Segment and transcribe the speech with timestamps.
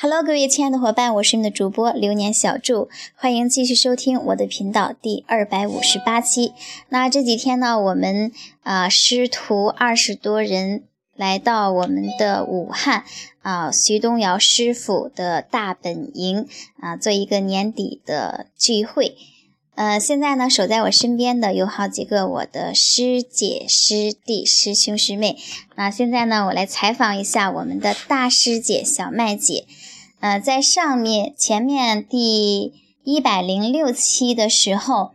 [0.00, 6.52] Hello，各位亲爱的伙伴，我是你们的主播流年小祝，欢迎继续收听我的频道第二百五十八期。
[6.88, 8.30] 那这几天呢，我们
[8.62, 10.84] 啊师徒二十多人
[11.16, 13.02] 来到我们的武汉
[13.42, 16.46] 啊徐东尧师傅的大本营
[16.78, 19.16] 啊，做一个年底的聚会。
[19.74, 25.36] 呃，现在呢，守在我身边的有好几个我的师姐、师弟、师兄、师妹。
[25.76, 29.66] 那现在呢，我来采访一下我们的大师姐小麦姐。
[30.20, 32.72] 呃，在上面前面第
[33.04, 35.12] 一百零六期的时候，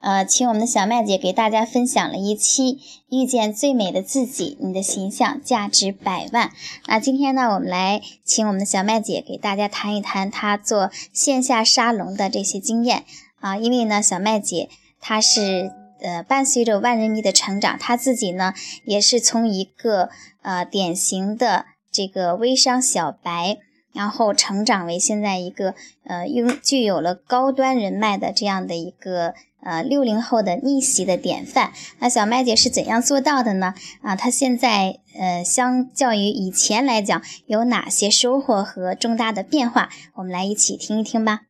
[0.00, 6.52] 呃，请我们的小麦姐给大家分享了一期遇见最美的自己，你的形象价值百万。
[6.86, 13.04] 那今天呢，我们来请我们的小麦姐给大家谈一谈她做线下沙龙的这些经验。
[13.40, 14.68] 啊，因为呢，小麦姐
[15.00, 15.72] 她是
[16.02, 18.52] 呃伴随着万人迷的成长，她自己呢
[18.84, 20.10] 也是从一个
[20.42, 23.56] 呃典型的这个微商小白，
[23.94, 31.72] 然后成长为现在一个呃拥具有了高端人脉的这样的一个呃六零后的逆袭的典范。
[32.00, 33.72] 那小麦姐是怎样做到的呢？
[34.02, 39.88] 啊，她现在呃相较于以前来讲，有哪些收获和重大的变化？
[40.16, 41.42] 我们来一起听一听吧。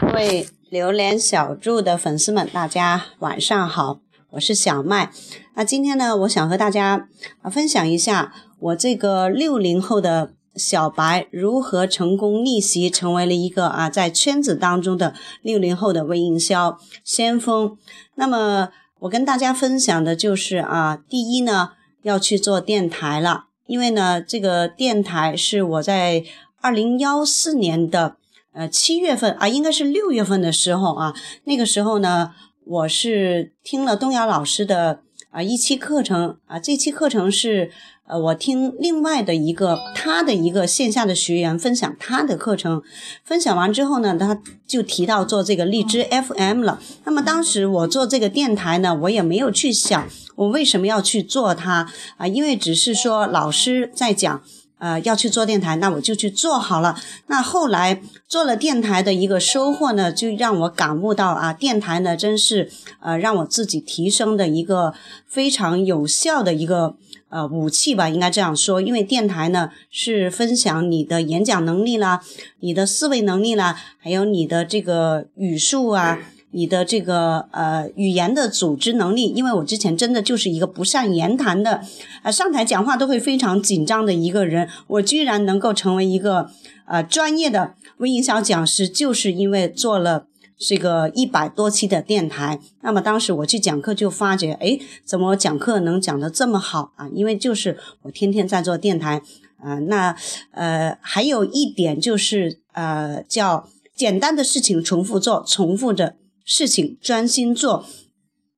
[0.00, 0.48] 各位。
[0.70, 4.00] 榴莲小筑的粉丝们，大家晚上好，
[4.32, 5.10] 我是小麦。
[5.54, 7.08] 那今天呢，我想和大家
[7.40, 17.78] 啊分享一下我这个六零后的小白如何成功逆袭，成为了一个啊在圈子当中的六零后的微营销先锋。
[18.16, 18.70] 那么
[19.00, 21.70] 我跟大家分享的就是啊，第一呢
[22.02, 26.24] 要去做电台了，因为呢这个电台是我在
[26.60, 28.16] 二零幺四年的。
[28.54, 31.14] 呃，七月份啊，应该是六月份的时候啊，
[31.44, 32.32] 那个时候呢，
[32.64, 37.70] 我是听了东阳老师的啊一期课程啊，这期课程是
[38.06, 42.82] 呃我听另外的一个他的一个线下的学员分享他的课程，
[43.24, 46.80] 分享完之后呢，他就提到做这个荔枝 FM 了。
[47.04, 54.42] 那么当时我做这个电台呢，我也没有去想我为什么要去做它啊，因为只是说老师在讲。
[54.78, 56.96] 呃，要去做电台，那我就去做好了。
[57.26, 64.94] 那后来做了电台的一个收获呢，就让我感悟到啊，电台呢真是呃让我自己提升的一个
[65.26, 66.94] 非常有效的一个
[67.28, 68.80] 呃武器吧，应该这样说。
[68.80, 72.22] 因为电台呢是分享你的演讲能力啦，
[72.60, 76.18] 你的思维能力啦，还有你的这个语速啊。
[76.50, 81.82] 你的这个呃语言的组织能力，因为我之前真的就是一个不善言谈的，
[82.22, 86.50] 呃上台讲话都会非常紧张的一个人，我居然能够成为一个
[86.86, 90.26] 呃专业的微营销讲师，就是因为做了
[90.56, 92.58] 这个一百多期的电台。
[92.80, 97.08] 那么当时我去讲课就发觉，哎，怎么讲课能讲得这么好啊？
[97.12, 99.20] 因为就是我天天在做电台
[99.62, 99.78] 啊。
[99.80, 100.16] 那
[100.52, 106.14] 呃还有一点就是呃叫简单的事情重复做，重复着。
[106.48, 107.84] 事情专心做，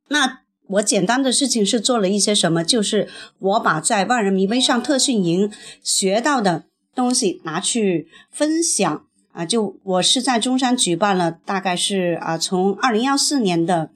[0.07, 2.63] 那我简单的事情是做了一些什么？
[2.63, 3.09] 就是
[3.41, 5.53] 我把在万人迷微上特训营
[5.83, 9.45] 学到的东西拿去分享啊！
[9.45, 13.91] 就我是在中山举办了，大概是啊，从二零幺四年的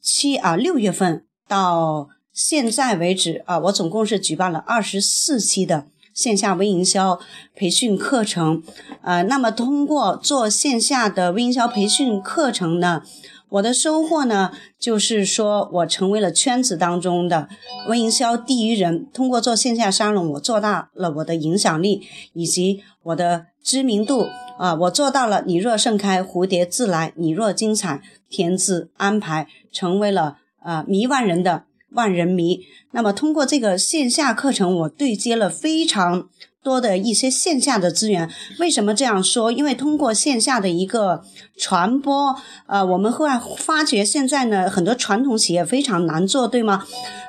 [0.00, 7.18] 七啊六月份到现在为止啊，我总共是举办了二十四期的线下微营销
[7.54, 8.62] 培训课程。
[9.02, 13.02] 呃，那么通过做线下的微营销培训课程呢？
[13.50, 17.48] 我的收获呢，就是说我成为了圈子当中的
[17.88, 19.06] 微营销第一人。
[19.12, 24.26] 通过做线下沙龙，我做大了我的影响力以及我的知名度
[24.58, 25.42] 啊，我做到了。
[25.46, 28.00] 你若盛开，蝴蝶自来；你若精彩，
[28.30, 29.46] 天自安排。
[29.70, 31.64] 成为了啊迷万人的
[31.94, 32.60] 万人迷。
[32.92, 36.28] 那么通过这个线下课程，我对接了非常。
[36.64, 38.30] 多的一些线下的资源，
[38.60, 39.50] 为什么这样说？
[39.50, 41.24] 因为通过线下的一个
[41.56, 42.36] 传播，
[42.68, 46.84] 呃，我们会发觉现在呢，很多传统企业非常难做，对吗？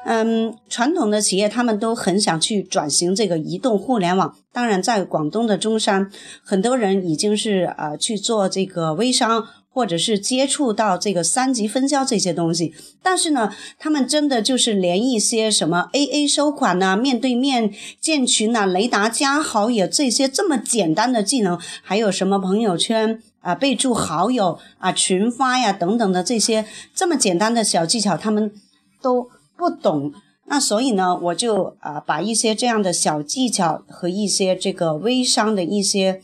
[0.05, 4.35] 嗯，传统的企业他们都很想去转型这个移动互联网。
[4.51, 6.11] 当然，在广东的中山，
[6.43, 9.47] 很多人已经是呃去做这个微商。
[9.73, 28.53] 或者是接触到这个三级分销这些东西，但是呢，他们真的就是连一些什么 AA 收款呐、面对面建群呐、雷达加好友这些这么简单的技能，还有什么朋友圈啊备注好友啊群发呀等等的这些这么简单的小技巧，他们
[29.01, 29.27] 都
[29.57, 30.13] 不懂。
[30.45, 36.21] 那所以呢，我就啊把一些这样的小技巧和一些这个微商的一些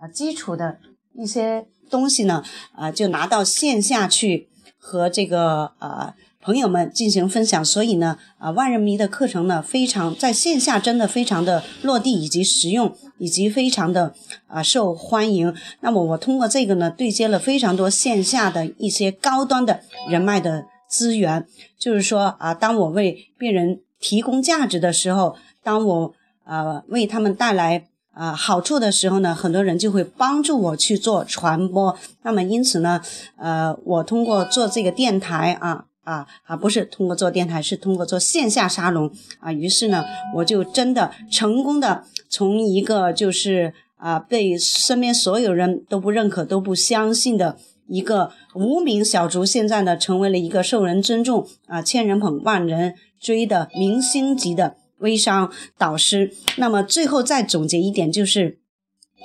[0.00, 0.78] 啊基础的
[1.14, 1.68] 一些。
[1.90, 2.42] 东西呢，
[2.72, 4.48] 啊，就拿到线下去
[4.78, 14.14] 和这个呃朋友们进行分享，所以呢，啊，万人迷的课程呢，非常在线下真的非常的落地以及实用，以及非常的
[14.46, 15.54] 啊受欢迎。
[15.80, 21.46] 那么我通过这个呢，对接了非常多线下的一些高端的人脉的资源，
[21.78, 26.14] 就是说啊，当我为病人提供价值的时候，当我
[26.44, 27.87] 呃为他们带来。
[28.18, 31.96] 啊，好处的时候呢，很多人就会帮助我去做传播。
[32.22, 33.00] 那么因此呢，
[33.36, 39.52] 呃，我通过做这个电台啊啊啊，不是通过做电台，是通过做线下沙龙啊。
[39.52, 40.04] 于是呢，
[40.34, 47.56] 我就真的成功的从一个就是啊被身边所有人都不认可、都不相信的
[47.86, 54.74] 一个无名小卒，现在呢成为了一个受人尊重啊、千人捧、万人追的明星级的。
[54.98, 58.58] 微商导师，那么最后再总结一点，就是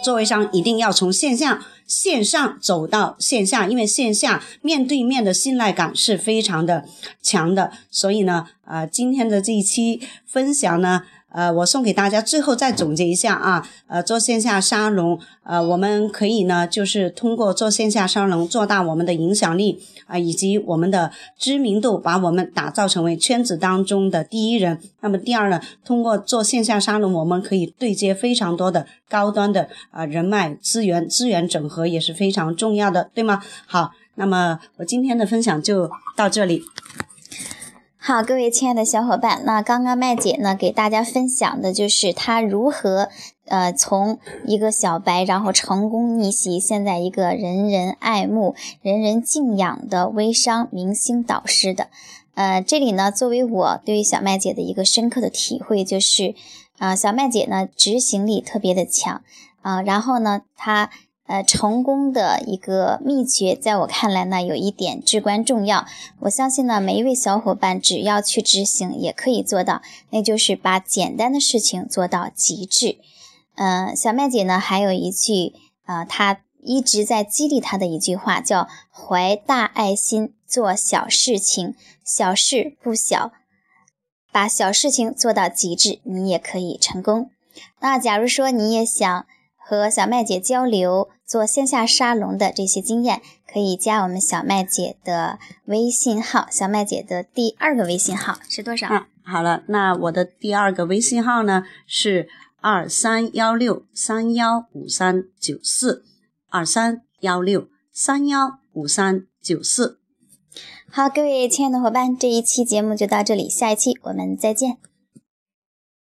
[0.04, 6.86] 做微商一定要从线下线上走到线下，因为线下面对面的信赖感是非常的
[7.22, 7.72] 强的。
[7.90, 11.04] 所以呢，啊，今天的这一期分享呢。
[11.34, 24.80] 呃，我送给大家，最后再总结一下啊，呃，做线下沙龙，呃，我们可以呢，就是通过做线下沙龙做大我们的影响力啊，以及我们的知名度，把我们打造成为圈子当中的第一人。
[25.02, 33.42] 那么第二呢，通过做线下沙龙，我们可以对接非常多的高端的啊人脉资源，资源整合也是非常重要的，对吗？
[33.66, 36.62] 好，那么我今天的分享就到这里。
[38.06, 43.08] 好，各位亲爱的小伙伴，那刚刚麦姐呢给大家分享的就是她如何
[43.46, 51.88] 呃从一个小白，然后成功逆袭，现在一个人人爱慕、人人敬仰的微商明星导师的。
[52.34, 56.36] 呃，这里呢，作为我对于小麦姐的一个深刻的体会就是，
[56.80, 59.22] 啊，小麦姐呢执行力特别的强
[59.62, 60.90] 啊，然后呢她。
[61.26, 65.86] 呃，成功的一个秘诀，在我看来呢，有一点至关重要。
[66.20, 72.98] 我相信呢，每一位小伙伴只要去执行，也可以做到，那就是把简单的事情做到极致。
[73.56, 75.54] 嗯，小麦姐呢，还有一句
[75.86, 81.74] 呃，她一直在激励她的一句话，叫“怀大爱心，做小事情，
[82.04, 83.32] 小事不小，
[84.32, 87.30] 把小事情做到极致，你也可以成功。”
[87.80, 89.26] 那假如说你也想，
[89.66, 93.22] 和小麦姐交流做线下沙龙的这些经验，
[93.52, 96.48] 可以加我们小麦姐的微信号。
[96.52, 98.88] 小麦姐的第二个微信号是多少？
[98.90, 102.28] 嗯，好了，那我的第二个微信号呢是
[102.60, 106.04] 二三幺六三幺五三九四，
[106.50, 110.00] 二三幺六三幺五三九四。
[110.92, 114.78] 好，各位亲爱的伙伴，这一期节目就到这里，下一期我们再见。